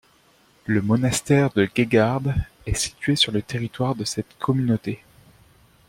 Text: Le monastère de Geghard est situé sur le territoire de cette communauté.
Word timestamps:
Le 0.65 0.81
monastère 0.81 1.51
de 1.51 1.69
Geghard 1.75 2.23
est 2.65 2.73
situé 2.73 3.15
sur 3.15 3.31
le 3.31 3.43
territoire 3.43 3.93
de 3.93 4.03
cette 4.03 4.35
communauté. 4.39 5.03